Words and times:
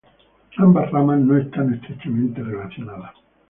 Ambas 0.57 0.89
ramas 0.89 1.19
no 1.19 1.37
están 1.37 1.75
estrechamente 1.75 2.41
relacionadas. 2.41 3.13